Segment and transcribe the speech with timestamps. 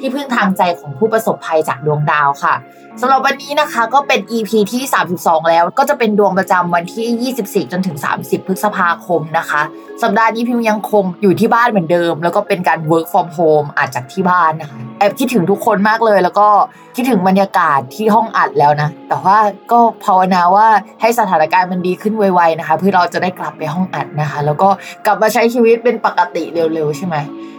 [0.00, 2.54] ที่พึ่งทางใจของผู้ประสบภัยจากดวงดาวค่ะ
[3.00, 4.82] สำหรับวันนี้นะคะก็เป็น EP ที่
[5.16, 9.62] 32 แล้วก็จะเป็นดวงประจำวันที่ 24 จนถึง 30 พฤษภาคมนะคะ
[10.02, 16.48] สัปดาห์นี้พิมยังคงอยู่ที่บ้านเหมือนเดิม แล้วก็เป็นการ work from home อาจจากที่บ้านนะคะแอบคิดถึงทุกคนมากเลย แล้วก็
[16.96, 19.38] คิดถึงบรรยากาศที่ห้องอัดแล้วนะ แต่ว่า
[19.72, 20.66] ก็ภาวนาว่า
[21.00, 24.68] ให้สถานการณ์มันดีขึ้นไวๆนะคะ เพื่อเราจะได้กลับไปห้องอัดนะคะ แล้วก็
[25.06, 27.16] กลับมาใช้ชีวิตเป็นปกติเร็วๆ ใช่ไหม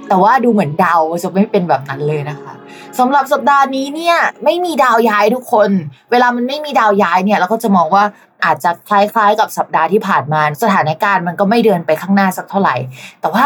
[0.10, 2.54] แต่ว่าดูเหมือนดาวจะไม่เป็นแบบนั้นเลยนะคะ
[3.00, 5.70] สำหรับสัปดาห์นี้เนี่ยไม่มีดาวย้ายทุกคน
[6.12, 8.04] เวลามันไม่มีดาวย้ายเนี่ยเราก็จะมองว่า
[8.46, 12.76] อาจจะคล้ายๆกับสัปดาห์ที่ผ่านมา สถานการณ์มันก็ไม่เดินไปข้างหน้าสักเท่าไหร่
[13.22, 13.46] แต่ว่า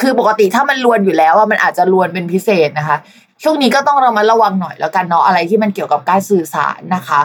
[0.00, 2.96] คือปกติถ้ามันลวนอยู่แล้วอะมันอาจจะลวนเป็นพิเศษนะคะ
[3.42, 7.20] ช่วงนี้ก็ต้องเรามาระวังหน่อยแล้วกันเนาะอะไรที่มันเกี่ยวกับการสื่อสารนะคะ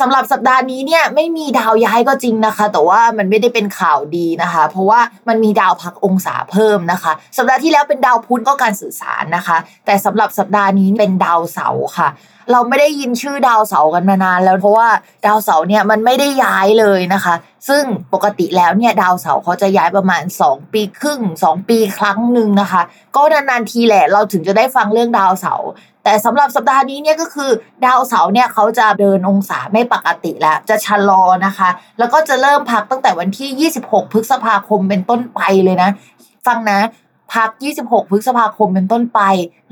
[0.00, 9.56] สำหรับสัปดาห์นี้เนี่ยไม่มีดาวย้ายก็จริงนะคะ แต่ว่ามันไม่ได้เป็นข่าวดีนะคะ เพราะว่ามันมีดาวพักองศาเพิ่มนะคะ สัปดาห์ที่แล้วเป็นดาวพุธก็การสื่อสารนะคะ
[9.86, 12.08] แต่สำหรับสัปดาห์นี้เป็นดาวเสาร์ค่ะ
[12.52, 14.88] เราไม่ได้ยินชื่อดาวเสาร์กันมานานแล้วเพราะว่า
[15.26, 17.34] ดาวเสาร์เนี่ยมันไม่ได้ย้ายเลยนะคะ
[17.68, 17.82] ซึ่ง
[18.14, 22.82] ปกติแล้วเนี่ยดาวเสาร์เขาจะย้ายประมาณ 2 ปีครึ่ง 2 ปีครั้งหนึ่งนะคะ
[23.16, 25.68] ก็นานๆทีแหละเราถึงจะได้ฟังเรื่องดาวเสาร์
[26.04, 27.50] แต่สำหรับสัปดาห์นี้เนี่ยก็คือ
[27.86, 31.68] ดาวเสาร์เนี่ยเขาจะเดินองศาไม่ปกติแล้ว จะชะลอนะคะ
[31.98, 35.90] แล้วก็จะเริ่มพักตั้งแต่วันที่ 26 พฤษภาคมเป็นต้นไปเลยนะ
[36.46, 36.80] ฟังนะ
[37.34, 37.50] พัก
[37.82, 39.20] 26 พฤษภาคมเป็นต้นไป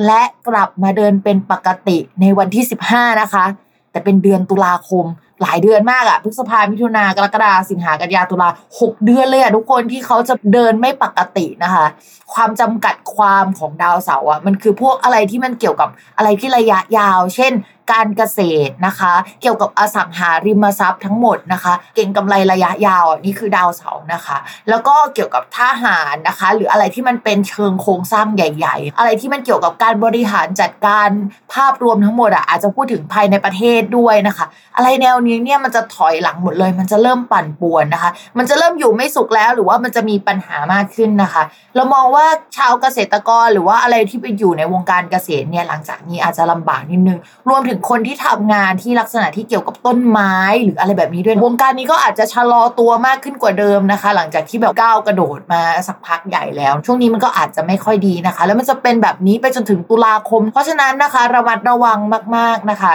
[0.07, 3.45] และกลับมาเดินเป็นปกติในวันที่ 15 นะคะ
[3.91, 5.05] แต่เป็นเดือนตุลาคม
[5.43, 8.49] หลายเดือนมากอะพฤษภามิถุนากรกฎาสิงหากันยาตุลา
[8.81, 11.87] หกเดือนเลยอะทุกคนที่เขาจะเดินไม่ปกตินะคะ
[12.35, 17.53] ความจำกัดความของดาวเสาร์อะมันคือพวกอะไรที่มันเกี่ยวกับอะไรที่ระยะยาว เช่น
[17.93, 19.13] การเกษตรนะคะ
[19.43, 24.37] เกี่ยวกับอสังหาริมทรัพย์ทั้งหมดนะคะ เก่งกำไรระยะยาวนี่คือดาวเสาร์นะคะ
[24.69, 31.09] แล้วก็เกี่ยวกับทหารนะคะ หรืออะไรที่มันเป็นเชิงโครงสร้างใหญ่ ๆ อะไรที่มันเกี่ยวกับการบริหารจัดการ
[31.53, 34.47] ภาพรวมทั้งหมดอะอาจจะพูดถึงภายในประเทศด้วยนะคะ
[34.77, 41.43] อะไรแนวนี้เนี่ยมันจะถอยหลังหมดเลย มันจะเริ่มปั่นป่วนนะคะ มันจะเริ่มอยู่ไม่สุขแล้วหรือว่ามันจะมีปัญหามากขึ้นนะคะ
[41.77, 47.19] เรามองว่าชาวเกษตรกรหรือว่าอะไรที่ไปอยู่ในวงการเกษตรเนี่ยหลังจากนี้อาจจะลำบากนิดนึง
[47.49, 50.35] รวมถึงคนที่ทำงานที่ลักษณะที่เกี่ยวกับต้นไม้
[50.65, 61.99] หรืออะไรแบบนี้ด้วย วงการนี้ก็อาจจะชะลอตัวมากขึ้นกว่าเดิมนะคะ หลังจากที่แบบก้าวกระโดดมาสักพักใหญ่แล้ว ช่วงนี้มันก็อาจจะไม่ค่อยดีนะคะ แล้วมันจะเป็นแบบนี้ไปจนถึงตุลาคม เพราะฉะนั้นนะคะระมัดระวัง
[62.37, 62.95] มาก ๆนะคะ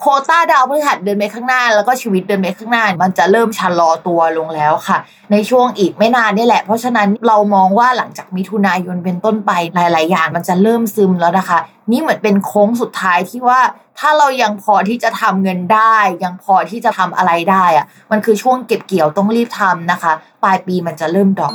[0.00, 4.98] โคต้าดาวพฤหัสเดินไปข้างหน้า แล้วก็ชีวิตเดินไปข้างหน้า มันจะเริ่มชะลอตัวลงแล้วค่ะ
[5.32, 11.58] ในช่วงอีกไม่นานนี่แหละ เพราะฉะนั้นเรามองว่าหลังจากมิถุนายนเป็นต้นไปหลาย ๆ อย่างมันจะเริ่มซึมแล้วนะคะ
[11.90, 13.60] นี่เหมือนเป็นโค้งสุดท้ายที่ว่า
[13.98, 20.12] ถ้าเรายังพอที่จะทำเงินได้ ยังพอที่จะทำอะไรได้อะมันคือช่วงเก็บเกี่ยวต้องรีบทำนะคะ
[20.44, 21.52] ปลายปีมันจะเริ่มดอก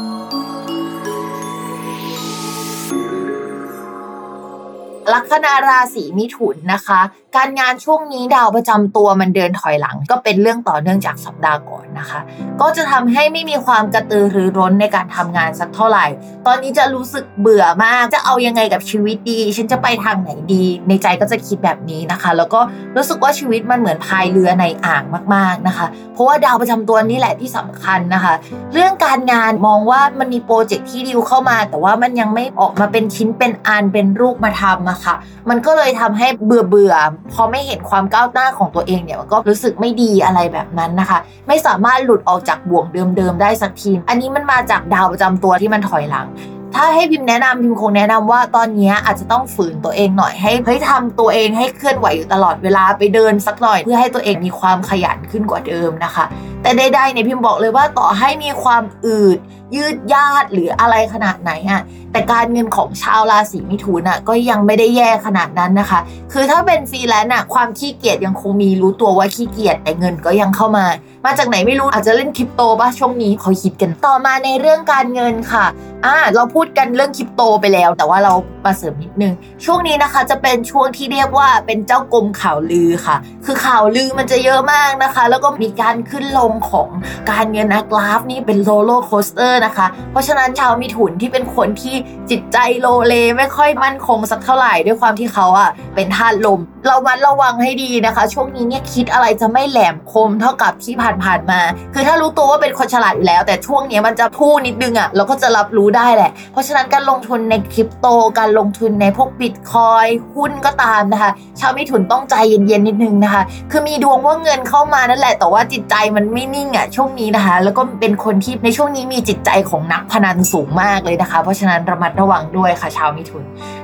[5.13, 7.00] ลัคนาราศีมิถุนนะคะ
[7.36, 12.19] การงานช่วงนี้ดาวประจำตัวมันเดินถอยหลัง ก็เป็นเรื่องต่อเนื่องจากสัปดาห์ก่อน นะคะ
[12.62, 16.06] ก็จะทำให้ไม่มีความกระตือรือร้นในการทำงานสักเท่าไหร่
[16.48, 22.60] ตอนนี้จะรู้สึกเบื่อมาก จะเอายังไงกับชีวิตดี ฉันจะไปทางไหนดี ในใจก็จะคิดแบบนี้นะคะ แล้วก็
[22.95, 25.04] รู้สึกว่าชีวิตมันเหมือนพายเรือในอ่าง
[25.34, 28.34] มากๆนะคะ เพราะว่าดาวประจำตัวนี่แหละที่สำคัญนะคะ
[28.74, 35.16] เรื่องการงานมองว่ามันมีโปรเจกต์ที่ดิวเข้ามา แต่ว่ามันยังไม่ออกมาเป็นชิ้นเป็นอันเป็นรูปมาทำอะค่ะ
[35.50, 36.94] มันก็เลยทำให้เบื่อเบื่อ
[37.34, 42.85] พอไม่เห็นความก้าวหน้าของตัวเองเนี่ยมันก็รู้สึกไม่ดีอะไรแบบนั้นนะคะ ไม่สามารถมาหลุดออกจากบ่วง
[43.18, 46.27] เดิมๆได้สักที อันนี้มันมาจากดาวประจำตัวที่มันถอยหลัง
[46.75, 56.25] ถ้าให้พิมพ์แนะนำพิมพ์คงแนะนำว่าตอนนี้อาจจะต้องฝืนตัวเองหน่อยให้เฮ้ยทำตัวเองให้เคลื่อนไหวอยู่ตลอดเวลาไปเดินสักหน่อย เพื่อให้ตัวเองมีความขยันขึ้นกว่าเดิมนะคะ
[56.62, 59.38] แต่ใดๆเนี่ยพิมพ์บอกเลยว่าต่อให้มีความอืด
[59.75, 61.81] ยืดยาดหรืออะไรขนาดไหนอะ
[62.12, 66.00] แต่การเงินของชาวราศีมิถุนอะก็ยังไม่ได้แย่ขนาดนั้นนะคะ
[66.34, 70.86] คือถ้าเป็นฟรีแลนซ์อะความขี้เกียจยังคงมีรู้ตัวว่าขี้เกียจแต่เงินก็ยังเข้ามา
[71.25, 75.66] มาจากไหนไม่รู้อาจจะเล่นคริปโตป่ะช่วงนี้เขาฮิตกันต่อมาในเรื่องการเงินค่ะ
[76.06, 78.34] อ่าเราพูดกันเรื่องคริปโตไปแล้ว แต่ว่าเรา
[78.66, 79.34] มาเสริมนิดนึง
[79.66, 83.16] ช่วงนี้นะคะจะเป็นช่วงที่เรียกว่าเป็นเจ้ากรมข่าวลือค่ะ
[83.46, 86.90] คือข่าวลือมันจะเยอะมากนะคะ แล้วก็มีการขึ้นลงของ
[87.31, 91.95] การเงินนะกราฟนี่เป็น roller coaster นะคะ เพราะฉะนั้นชาวมิถุนที่เป็นคนที่
[92.30, 101.60] จิตใจโลเลไม่ค่อยมั่นคงสักเท่าไหร่ด้วยความที่เขาอะเป็นธาตุลม ระมัดระวังให้ดีนะคะ ช่วงนี้เนี่ยคิดอะไรจะไม่แหลมคมเท่ากับที่ผ่านๆมา
[101.94, 108.07] คือถ้ารู้ตัวว่าเป็นคนฉลาดอยู่แล้ว แต่ช่วงนี้มันจะทู่นิดนึงอะเราก็จะรับรู้ได้แหละ เพราะฉะนั้นการลงทุนในคริปโต
[108.39, 110.06] การลงทุนในพวกบิตคอยน์
[110.36, 123.44] หุ้นก็ตามนะคะ ชาวมิถุนต้องใจเย็นๆนิดนึงนะคะ คือมีดวงว่าเงินเข้ามานั่นแหละ แต่ว่าจิตใจมันไม่นิ่งอะช่วงนี้นะคะ แล้วก็เป็นคนที่ในช่วงนี้มีจิตใจของนักพนันสูงมากเลยนะคะ เพราะฉะนั้นระมัดระวังด้วยค่ะชาวมิถุน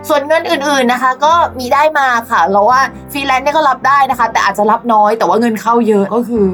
[0.10, 2.82] ส่วนเงินอื่นๆนะคะ ก็มีได้มาค่ะเราว่า
[3.12, 6.46] ฟรีแลนซ์เนี่ยก็รับได้นะคะ แต่อาจจะรับน้อยแต่ว่าเงินเข้าเยอะก็คือ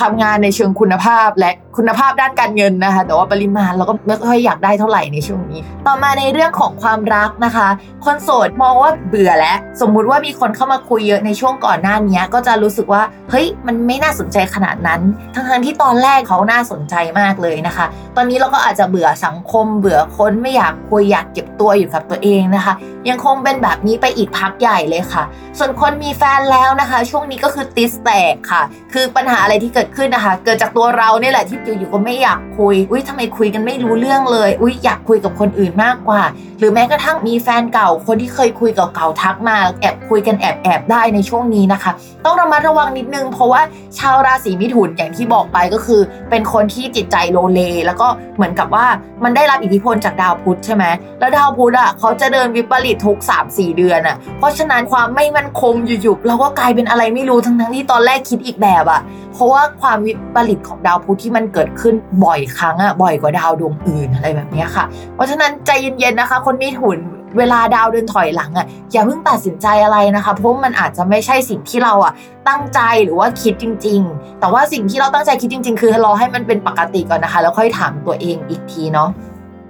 [0.00, 7.68] ทำงานในเชิงคุณภาพและ คุณภาพด้านการเงินนะคะ แต่ว่าปริมาณเราก็ไม่ค่อยอยากได้เท่าไหร่ในช่วงนี้ ต่อมาในเรื่องของความรักนะคะ
[8.04, 15.00] คนโสดมองว่าเบื่อแล้ว สมมุติว่ามีคนเข้ามาคุยเยอะในช่วงก่อนหน้านี้ก็จะรู้สึกว่า เฮ้ย มันไม่น่าสนใจขนาดนั้น
[15.34, 17.86] ทั้งๆที่ตอนแรกเขาน่าสนใจมากเลยนะคะ
[18.16, 22.74] ตอนนี้เราก็อาจจะเบื่อสังคม เบื่อคนไม่อยากคุยอยากเก็บตัวอยู่กับตัวเองนะคะ
[23.08, 25.24] ยังคงเป็นแบบนี้ไปอีกพักใหญ่เลยค่ะ
[25.58, 36.22] ส่วนคนมีแฟนแล้วนะคะ ช่วงนี้ก็คือติสแตกค่ะ คือปัญหาอะไรที่เกิดขึ้นนะคะ เกิดจากตัวเราเนี่ยแหละที่อยู่ๆก็ไม่อยากคุย อุ้ยทำไมคุยกันไม่รู้เรื่องเลย อุ้ยอยากคุยกับคนอื่นมากกว่า
[36.58, 41.92] หรือแม้กระทั่งมีแฟนเก่า คนที่เคยคุยเก่าๆทักมาแอบคุยกันแอบแอบๆได้ในช่วงนี้นะคะ
[42.24, 43.62] ต้องระมัดระวังนิดนึง เพราะว่า
[43.98, 46.00] ชาวราศีมิถุนอย่างที่บอกไปก็คือ
[46.30, 48.86] เป็นคนที่จิตใจโลเล แล้วก็เหมือนกับว่า
[49.24, 50.84] มันได้รับอิทธิพลจากดาวพุธใช่ไหม
[51.18, 53.18] แล้วดาวพุธอะเขาจะเดินวิปริตทุก
[53.48, 59.02] 3-4 เดือนอะเพราะฉะนั้นความไม่มั่นคงอยู่ๆเราก็กลายเป็นอะไรไม่รู้ทั้งๆที่ตอนแรกคิดอีกแบบอะ
[59.34, 61.94] เพราะว่าความวิปริตของดาวพุธที่มันเกิดขึ้น
[62.24, 64.84] บ่อยครั้งอะบ่อยกว่าดาวดวงอื่นอะไรแบบนี้ค่ะ
[65.14, 66.98] เพราะฉะนั้นใจเย็นๆนะคะ คนมีถุน
[67.38, 72.12] เวลาดาวเดินถอยหลังอะอย่าเพิ่งตัดสินใจอะไรนะคะ เพราะมันอาจจะไม่ใช่สิ่งที่เราอะ
[72.48, 79.08] ตั้งใจหรือว่าคิดจริง ๆ แต่ว่าสิ่งที่เราตั้งใจคิดจริง ๆ คือรอให้มันเป็นปกติก่อนนะคะ แล้วค่อยถามตัวเองอีกทีเนาะ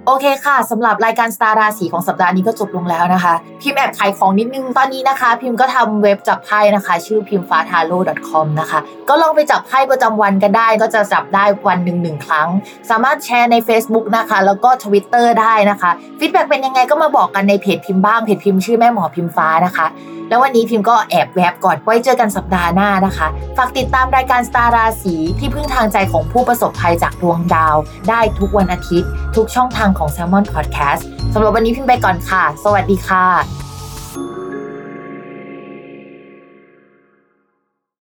[0.07, 8.79] โอเคค่ะสำหรับรายการสตาร์ราศีของสัปดาห์นี้ก็จบลงแล้วนะคะ พิมพ์แอบขายของนิดนึงตอนนี้นะคะ พิมพ์ก็ทำเว็บจับไพ่นะคะ ชื่อพิมฟ้าทาโร่ .com นะคะ
[9.09, 12.47] ก็ลองไปจับไพ่ประจำวันกันได้ ก็จะจับได้วันหนึ่งหนึ่งครั้ง
[12.89, 19.87] สามารถแชร์ใน Facebook นะคะ แล้วก็ Twitter ได้นะคะ feedback เป็นยังไงก็มาบอกกันในเพจพิมพ์บ้างเพจพิมพ์ชื่อแม่หมอพิมฟ้านะคะ
[20.29, 27.75] แล้ววันนี้พิมพ์ก็แอบแวบก่อนไว้เจอกันสัปดาห์หน้านะคะ ฝากติดตามรายการสตาร์ราศีที่พึ่งทางใจของผู้ประสบภัยจากดวงดาว
[28.09, 31.01] ได้ทุกวันอาทิตย์ ทุกช่องทางของ Salmon Podcast
[31.33, 33.62] สำหรับวันนี้พิมพ์ไปก่อนค่ะ สวัสดีค่ะ